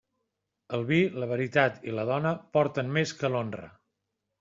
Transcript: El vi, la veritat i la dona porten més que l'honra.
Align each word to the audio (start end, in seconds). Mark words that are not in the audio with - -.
El 0.77 0.85
vi, 0.87 0.99
la 1.25 1.29
veritat 1.33 1.79
i 1.91 1.95
la 2.01 2.09
dona 2.15 2.35
porten 2.59 2.95
més 3.01 3.19
que 3.23 3.33
l'honra. 3.37 3.75